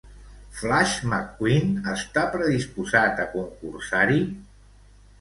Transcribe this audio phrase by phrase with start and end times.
[0.61, 4.23] Flash McQueen està predisposat a concursar-hi?